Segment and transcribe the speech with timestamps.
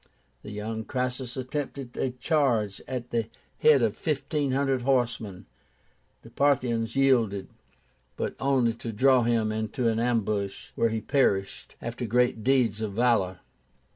[0.41, 3.27] The young Crassus attempted a charge at the
[3.59, 5.45] head of fifteen hundred horsemen.
[6.23, 7.49] The Parthians yielded,
[8.17, 12.93] but only to draw him into an ambush, where he perished, after great deeds of
[12.93, 13.41] valor.